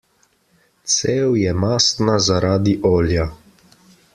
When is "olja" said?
2.93-3.27